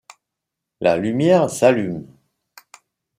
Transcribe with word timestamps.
La 0.79 0.97
lumière 0.97 1.47
s'allume. 1.51 2.07